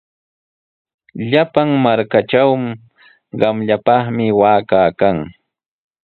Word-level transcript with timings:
Llapan 1.31 1.69
markatraw 1.83 2.51
qamllapami 3.39 4.27
waaka 4.39 4.81
kan. 4.99 5.17